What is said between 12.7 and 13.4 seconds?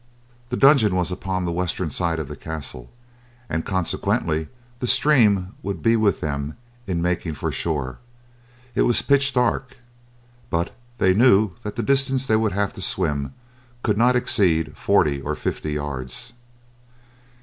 to swim